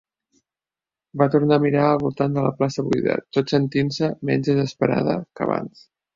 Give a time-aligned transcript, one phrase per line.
[1.21, 5.49] Va tornar a mirar al voltant de la plaça buida, tot sentint-se menys desesperada que
[5.51, 5.87] abans.